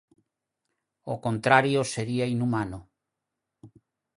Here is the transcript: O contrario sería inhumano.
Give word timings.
O 1.13 1.15
contrario 1.25 1.81
sería 1.93 2.31
inhumano. 2.33 2.79